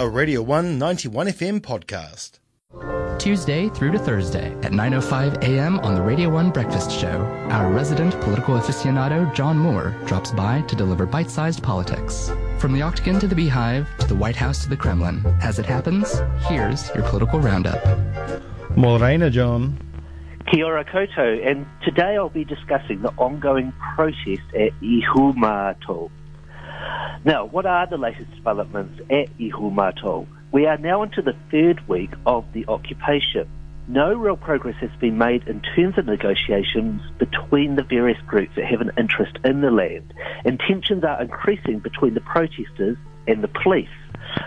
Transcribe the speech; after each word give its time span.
a 0.00 0.08
Radio 0.08 0.40
191 0.42 1.26
FM 1.26 1.60
podcast. 1.60 2.38
Tuesday 3.18 3.68
through 3.70 3.90
to 3.90 3.98
Thursday 3.98 4.52
at 4.62 4.70
9:05 4.70 5.42
a.m. 5.42 5.80
on 5.80 5.96
the 5.96 6.00
Radio 6.00 6.28
1 6.28 6.52
Breakfast 6.52 6.92
Show. 6.92 7.18
Our 7.50 7.72
resident 7.72 8.12
political 8.20 8.54
aficionado 8.54 9.34
John 9.34 9.58
Moore 9.58 9.96
drops 10.06 10.30
by 10.30 10.60
to 10.62 10.76
deliver 10.76 11.04
bite-sized 11.04 11.64
politics. 11.64 12.30
From 12.60 12.72
the 12.74 12.82
Octagon 12.82 13.18
to 13.18 13.26
the 13.26 13.34
Beehive 13.34 13.88
to 13.98 14.06
the 14.06 14.14
White 14.14 14.36
House 14.36 14.62
to 14.62 14.68
the 14.68 14.76
Kremlin. 14.76 15.20
As 15.42 15.58
it 15.58 15.66
happens, 15.66 16.22
here's 16.42 16.94
your 16.94 17.02
political 17.08 17.40
roundup. 17.40 17.82
Morena, 18.76 19.30
John. 19.30 19.78
Kia 20.46 20.64
ora 20.64 20.84
koutou, 20.84 21.44
and 21.44 21.66
today 21.82 22.16
I'll 22.16 22.28
be 22.28 22.44
discussing 22.44 23.02
the 23.02 23.12
ongoing 23.18 23.72
protest 23.96 24.46
at 24.54 24.70
Ihumātao. 24.80 26.08
Now, 27.24 27.46
what 27.46 27.66
are 27.66 27.86
the 27.86 27.98
latest 27.98 28.30
developments 28.36 29.00
at 29.10 29.36
Ihumātao? 29.38 30.26
We 30.52 30.66
are 30.66 30.78
now 30.78 31.02
into 31.02 31.20
the 31.20 31.34
third 31.50 31.86
week 31.88 32.10
of 32.24 32.44
the 32.52 32.64
occupation. 32.68 33.48
No 33.88 34.14
real 34.14 34.36
progress 34.36 34.76
has 34.80 34.90
been 35.00 35.18
made 35.18 35.48
in 35.48 35.60
terms 35.74 35.98
of 35.98 36.06
negotiations 36.06 37.02
between 37.18 37.74
the 37.74 37.82
various 37.82 38.20
groups 38.26 38.52
that 38.54 38.66
have 38.66 38.80
an 38.80 38.92
interest 38.96 39.36
in 39.44 39.62
the 39.62 39.70
land, 39.70 40.14
and 40.44 40.60
tensions 40.60 41.02
are 41.04 41.20
increasing 41.20 41.80
between 41.80 42.14
the 42.14 42.20
protesters 42.20 42.96
and 43.26 43.42
the 43.42 43.48
police. 43.48 43.88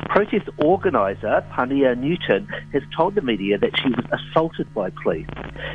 Protest 0.06 0.48
organiser 0.58 1.44
Pania 1.52 1.96
Newton 1.98 2.48
has 2.72 2.84
told 2.96 3.16
the 3.16 3.22
media 3.22 3.58
that 3.58 3.78
she 3.78 3.90
was 3.90 4.06
assaulted 4.12 4.74
by 4.74 4.92
police. 4.92 5.28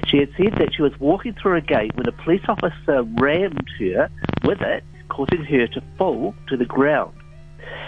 She 0.06 0.18
had 0.18 0.30
said 0.36 0.54
that 0.58 0.74
she 0.74 0.82
was 0.82 0.98
walking 0.98 1.34
through 1.34 1.56
a 1.56 1.60
gate 1.60 1.94
when 1.96 2.08
a 2.08 2.12
police 2.12 2.44
officer 2.48 3.02
rammed 3.02 3.68
her 3.80 4.08
with 4.44 4.60
it, 4.60 4.84
causing 5.16 5.44
her 5.44 5.66
to 5.68 5.82
fall 5.96 6.34
to 6.48 6.56
the 6.56 6.66
ground. 6.66 7.16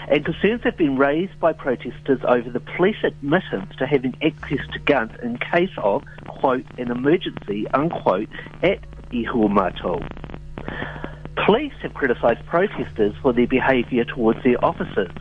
And 0.09 0.25
concerns 0.25 0.63
have 0.63 0.75
been 0.75 0.97
raised 0.97 1.39
by 1.39 1.53
protesters 1.53 2.19
over 2.27 2.49
the 2.49 2.59
police 2.59 2.97
admittance 3.03 3.75
to 3.77 3.85
having 3.85 4.15
access 4.23 4.65
to 4.73 4.79
guns 4.79 5.11
in 5.21 5.37
case 5.37 5.69
of, 5.77 6.03
quote, 6.27 6.65
an 6.79 6.89
emergency, 6.89 7.67
unquote, 7.73 8.29
at 8.63 8.79
Ihumātao. 9.11 10.03
Police 11.45 11.73
have 11.83 11.93
criticised 11.93 12.43
protesters 12.47 13.13
for 13.21 13.31
their 13.31 13.47
behaviour 13.47 14.03
towards 14.05 14.43
their 14.43 14.63
officers 14.65 15.11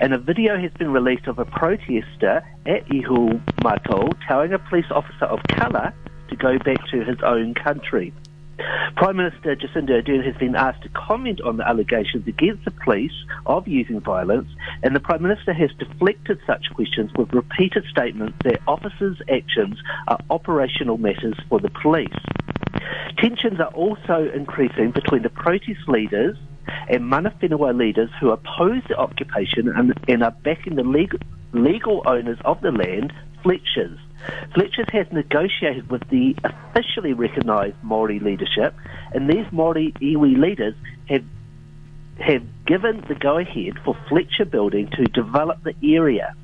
and 0.00 0.14
a 0.14 0.18
video 0.18 0.58
has 0.58 0.72
been 0.72 0.90
released 0.90 1.26
of 1.26 1.38
a 1.38 1.44
protester 1.44 2.42
at 2.66 2.86
Ihumātao 2.88 4.12
telling 4.26 4.52
a 4.54 4.58
police 4.58 4.90
officer 4.90 5.26
of 5.26 5.40
colour 5.48 5.92
to 6.28 6.36
go 6.36 6.58
back 6.58 6.78
to 6.90 7.04
his 7.04 7.18
own 7.22 7.54
country. 7.54 8.12
Prime 8.96 9.16
Minister 9.16 9.56
Jacinda 9.56 10.02
Ardern 10.02 10.24
has 10.24 10.36
been 10.36 10.54
asked 10.54 10.82
to 10.82 10.88
comment 10.90 11.40
on 11.40 11.56
the 11.56 11.66
allegations 11.66 12.26
against 12.26 12.64
the 12.64 12.70
police 12.70 13.12
of 13.46 13.66
using 13.66 14.00
violence, 14.00 14.48
and 14.82 14.94
the 14.94 15.00
Prime 15.00 15.22
Minister 15.22 15.52
has 15.52 15.70
deflected 15.78 16.38
such 16.46 16.66
questions 16.74 17.10
with 17.16 17.32
repeated 17.32 17.84
statements 17.90 18.36
that 18.44 18.60
officers' 18.66 19.20
actions 19.28 19.78
are 20.08 20.18
operational 20.30 20.98
matters 20.98 21.38
for 21.48 21.60
the 21.60 21.70
police. 21.70 22.08
Tensions 23.18 23.60
are 23.60 23.72
also 23.74 24.30
increasing 24.34 24.90
between 24.90 25.22
the 25.22 25.30
protest 25.30 25.88
leaders 25.88 26.36
and 26.88 27.06
mana 27.06 27.30
whenua 27.30 27.76
leaders 27.76 28.10
who 28.20 28.30
oppose 28.30 28.82
the 28.88 28.96
occupation 28.96 29.68
and, 29.68 29.94
and 30.08 30.22
are 30.22 30.30
backing 30.30 30.76
the 30.76 30.84
legal, 30.84 31.18
legal 31.52 32.02
owners 32.06 32.38
of 32.44 32.60
the 32.60 32.70
land, 32.70 33.12
Fletchers. 33.42 33.98
Fletchers 34.54 34.88
has 34.92 35.06
negotiated 35.12 35.90
with 35.90 36.08
the 36.10 36.36
officially 36.44 37.12
recognised 37.12 37.76
Māori 37.84 38.20
leadership, 38.20 38.74
and 39.12 39.28
these 39.28 39.46
Māori 39.46 39.92
iwi 40.00 40.38
leaders 40.38 40.74
have 41.08 41.24
have 42.20 42.42
given 42.66 43.02
the 43.08 43.14
go-ahead 43.14 43.78
for 43.82 43.96
Fletcher 44.08 44.44
Building 44.44 44.90
to 44.90 45.04
develop 45.04 45.62
the 45.64 45.74
area. 45.94 46.34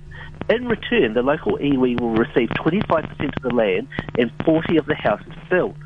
In 0.49 0.69
return, 0.69 1.13
the 1.13 1.23
local 1.23 1.59
iwi 1.59 2.01
will 2.01 2.13
receive 2.13 2.49
25% 2.51 3.37
of 3.37 3.43
the 3.43 3.55
land 3.55 3.89
and 4.19 4.31
40 4.45 4.79
of 4.79 4.87
the 4.87 4.95
houses 4.95 5.35
built. 5.51 5.77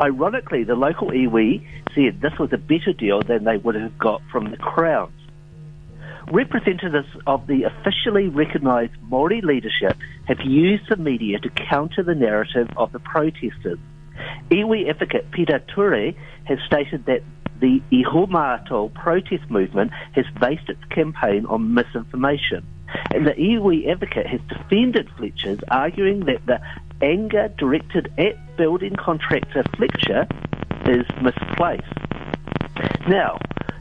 Ironically, 0.00 0.64
the 0.64 0.74
local 0.74 1.08
iwi 1.08 1.66
said 1.94 2.20
this 2.20 2.38
was 2.38 2.52
a 2.52 2.58
better 2.58 2.92
deal 2.92 3.22
than 3.22 3.44
they 3.44 3.56
would 3.56 3.76
have 3.76 3.96
got 3.98 4.20
from 4.30 4.50
the 4.50 4.56
Crowns. 4.56 5.12
Representatives 6.30 7.08
of 7.26 7.46
the 7.46 7.64
officially 7.64 8.28
recognised 8.28 8.92
Māori 9.10 9.42
leadership 9.42 9.96
have 10.26 10.40
used 10.40 10.88
the 10.88 10.96
media 10.96 11.38
to 11.40 11.50
counter 11.50 12.02
the 12.02 12.14
narrative 12.14 12.68
of 12.76 12.92
the 12.92 13.00
protesters. 13.00 13.78
Iwi 14.50 14.88
advocate 14.88 15.30
Peter 15.30 15.60
Ture 15.74 16.12
has 16.44 16.58
stated 16.66 17.06
that 17.06 17.22
the 17.60 17.82
Ihumātao 17.92 18.92
protest 18.94 19.50
movement 19.50 19.92
has 20.12 20.24
based 20.40 20.68
its 20.68 20.82
campaign 20.90 21.46
on 21.46 21.74
misinformation. 21.74 22.66
And 23.12 23.26
the 23.26 23.32
iwi 23.32 23.88
advocate 23.88 24.26
has 24.26 24.40
defended 24.48 25.08
Fletcher's, 25.16 25.60
arguing 25.70 26.20
that 26.26 26.44
the 26.46 26.60
anger 27.02 27.48
directed 27.56 28.12
at 28.18 28.56
building 28.56 28.96
contractor 28.96 29.62
Fletcher 29.76 30.26
is 30.86 31.06
misplaced. 31.22 31.84
Now, 33.08 33.38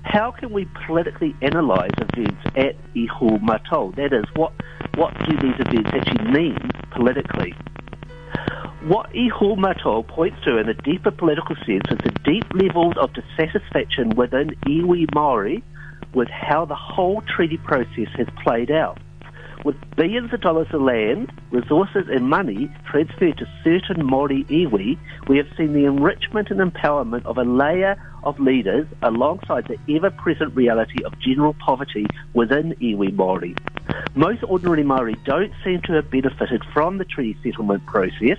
how 0.09 0.31
can 0.31 0.51
we 0.51 0.67
politically 0.87 1.35
analyse 1.41 1.91
events 1.99 2.41
at 2.55 2.75
Iho 2.95 3.37
Ihumātao? 3.37 3.95
That 3.95 4.11
is, 4.11 4.25
what, 4.35 4.53
what 4.95 5.13
do 5.29 5.37
these 5.37 5.53
events 5.59 5.91
actually 5.93 6.31
mean 6.31 6.71
politically? 6.89 7.53
What 8.87 9.11
Iho 9.15 9.55
Ihumātao 9.55 10.07
points 10.07 10.37
to 10.45 10.57
in 10.57 10.67
a 10.67 10.73
deeper 10.73 11.11
political 11.11 11.55
sense 11.57 11.83
is 11.91 11.99
the 12.03 12.15
deep 12.23 12.45
levels 12.55 12.95
of 12.99 13.11
dissatisfaction 13.13 14.15
within 14.15 14.49
iwi 14.65 15.05
Māori 15.11 15.61
with 16.15 16.27
how 16.29 16.65
the 16.65 16.75
whole 16.75 17.21
treaty 17.35 17.57
process 17.57 18.09
has 18.17 18.27
played 18.43 18.71
out. 18.71 18.97
With 19.65 19.75
billions 19.97 20.33
of 20.33 20.39
dollars 20.39 20.67
of 20.71 20.81
land, 20.81 21.33
resources 21.51 22.05
and 22.09 22.29
money 22.29 22.71
transferred 22.89 23.37
to 23.39 23.47
certain 23.61 24.07
Māori 24.07 24.45
iwi, 24.45 24.97
we 25.27 25.35
have 25.37 25.47
seen 25.57 25.73
the 25.73 25.83
enrichment 25.83 26.49
and 26.49 26.61
empowerment 26.61 27.25
of 27.25 27.37
a 27.37 27.43
layer 27.43 28.01
of 28.23 28.39
leaders 28.39 28.87
alongside 29.01 29.67
the 29.67 29.95
ever-present 29.95 30.55
reality 30.55 31.03
of 31.03 31.19
general 31.19 31.55
poverty 31.55 32.05
within 32.33 32.73
iwi 32.81 33.13
Māori. 33.13 33.57
Most 34.15 34.43
ordinary 34.43 34.83
Māori 34.83 35.21
don't 35.25 35.51
seem 35.65 35.81
to 35.81 35.93
have 35.93 36.09
benefited 36.09 36.63
from 36.73 36.97
the 36.97 37.05
treaty 37.05 37.37
settlement 37.43 37.85
process, 37.85 38.37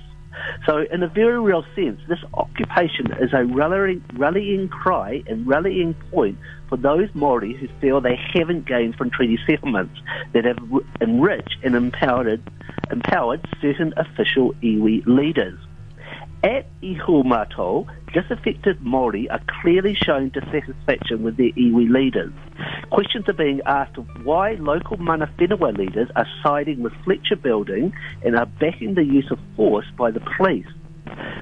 so, 0.67 0.85
in 0.91 1.03
a 1.03 1.09
very 1.09 1.41
real 1.41 1.65
sense, 1.75 2.01
this 2.09 2.19
occupation 2.35 3.13
is 3.21 3.33
a 3.33 3.45
rallying, 3.45 4.05
rallying 4.15 4.69
cry 4.69 5.23
and 5.27 5.47
rallying 5.47 5.95
point 6.11 6.39
for 6.69 6.77
those 6.77 7.11
Māori 7.11 7.59
who 7.59 7.69
feel 7.81 8.01
they 8.01 8.19
haven't 8.33 8.67
gained 8.67 8.95
from 8.97 9.11
treaty 9.11 9.39
settlements 9.47 10.01
that 10.33 10.45
have 10.45 10.59
enriched 11.01 11.57
and 11.65 11.75
empowered, 11.75 12.43
empowered 12.91 13.45
certain 13.61 13.93
official 13.97 14.53
iwi 14.63 15.05
leaders. 15.07 15.59
At 16.43 16.65
Ihumātao, 16.81 17.87
disaffected 18.15 18.81
Māori 18.81 19.31
are 19.31 19.43
clearly 19.61 19.95
showing 19.95 20.31
dissatisfaction 20.31 21.23
with 21.23 21.37
their 21.37 21.51
iwi 21.51 21.91
leaders. 21.91 22.33
Questions 22.91 23.29
are 23.29 23.35
being 23.35 23.61
asked 23.67 23.99
of 23.99 24.07
why 24.25 24.53
local 24.53 24.97
mana 24.97 25.31
whenua 25.39 25.77
leaders 25.77 26.09
are 26.17 26.27
siding 26.43 26.83
with 26.83 26.95
Fletcher 27.05 27.37
Building 27.37 27.93
and 28.25 28.37
are 28.37 28.47
backing 28.47 28.95
the 28.95 29.05
use 29.05 29.31
of 29.31 29.39
force 29.55 29.85
by 29.99 30.11
the 30.11 30.21
police. 30.21 30.67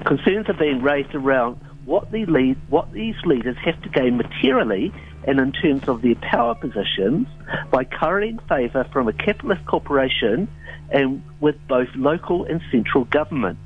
Concerns 0.05 0.49
are 0.49 0.59
being 0.59 0.81
raised 0.81 1.15
around 1.15 1.55
what, 1.85 2.11
the 2.11 2.25
lead, 2.25 2.57
what 2.69 2.91
these 2.91 3.15
leaders 3.23 3.55
have 3.63 3.81
to 3.83 3.89
gain 3.89 4.17
materially 4.17 4.91
and 5.25 5.39
in 5.39 5.53
terms 5.53 5.87
of 5.87 6.01
their 6.01 6.15
power 6.15 6.55
positions 6.55 7.25
by 7.71 7.85
currying 7.85 8.37
favour 8.49 8.85
from 8.91 9.07
a 9.07 9.13
capitalist 9.13 9.65
corporation 9.65 10.49
and 10.91 11.23
with 11.39 11.55
both 11.69 11.87
local 11.95 12.43
and 12.43 12.61
central 12.69 13.05
government. 13.05 13.57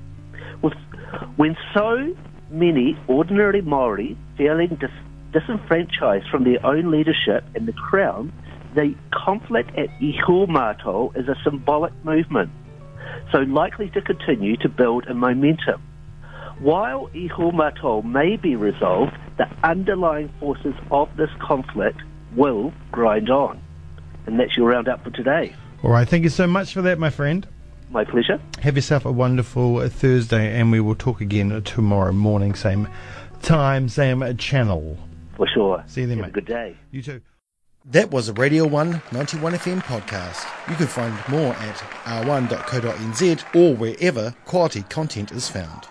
With 0.62 0.74
when 1.36 1.56
so 1.74 2.16
many 2.50 2.98
ordinary 3.08 3.62
Maori 3.62 4.18
feeling 4.38 4.78
dis- 4.80 4.90
disenfranchised 5.32 6.30
from 6.30 6.44
their 6.44 6.64
own 6.66 6.92
leadership 6.92 7.44
and 7.56 7.68
the 7.68 7.74
crown, 7.74 8.32
the 8.76 8.96
conflict 9.12 9.72
at 9.78 9.90
Ihumātao 10.00 11.16
is 11.18 11.28
a 11.28 11.36
symbolic 11.44 11.94
movement, 12.04 12.50
so 13.32 13.40
likely 13.40 13.90
to 13.92 14.02
continue 14.02 14.58
to 14.58 14.70
build 14.70 15.06
a 15.08 15.14
momentum. 15.14 15.82
While 16.60 17.10
Ihumātao 17.14 18.04
may 18.04 18.38
be 18.38 18.56
resolved, 18.56 19.14
the 19.38 19.50
underlying 19.64 20.32
forces 20.40 20.76
of 20.92 21.10
this 21.18 21.30
conflict 21.40 22.02
will 22.36 22.74
grind 22.92 23.30
on. 23.30 23.62
And 24.26 24.40
that's 24.40 24.56
your 24.56 24.70
roundup 24.70 25.04
for 25.04 25.10
today. 25.10 25.56
All 25.84 25.92
right, 25.92 26.08
thank 26.08 26.24
you 26.24 26.30
so 26.30 26.48
much 26.48 26.74
for 26.74 26.82
that, 26.84 26.98
my 26.98 27.10
friend. 27.10 27.48
My 27.94 28.04
pleasure. 28.04 28.42
Have 28.64 28.76
yourself 28.76 29.06
a 29.06 29.12
wonderful 29.12 29.78
uh, 29.78 29.88
Thursday, 29.88 30.60
and 30.60 30.72
we 30.72 30.80
will 30.80 30.96
talk 30.96 31.22
again 31.22 31.62
tomorrow 31.62 32.12
morning, 32.12 32.56
same 32.56 32.88
time, 33.44 33.88
same 33.88 34.24
uh, 34.24 34.34
channel. 34.34 34.98
For 35.38 35.48
sure. 35.48 35.84
See 35.88 36.02
you 36.02 36.08
then, 36.08 36.18
Have 36.18 36.26
mate. 36.26 36.32
a 36.32 36.34
good 36.34 36.46
day. 36.46 36.76
You 36.92 37.02
too. 37.04 37.22
That 37.86 38.10
was 38.12 38.30
a 38.30 38.34
Radio 38.34 38.66
1 38.66 39.02
91 39.12 39.54
FM 39.54 39.82
podcast. 39.84 40.44
You 40.70 40.76
can 40.76 40.88
find 40.88 41.14
more 41.30 41.54
at 41.54 41.76
r1.co.nz 42.06 43.56
or 43.56 43.76
wherever 43.76 44.34
quality 44.46 44.82
content 44.84 45.32
is 45.32 45.50
found. 45.50 45.88